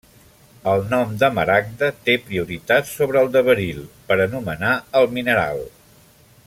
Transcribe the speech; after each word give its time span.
El 0.69 0.79
nom 0.93 1.11
de 1.23 1.29
maragda 1.35 1.89
té 2.07 2.15
prioritat 2.29 2.91
sobre 2.93 3.23
el 3.23 3.31
de 3.37 3.45
beril 3.51 3.85
per 4.09 4.21
anomenar 4.27 4.73
el 5.03 5.11
mineral. 5.19 5.67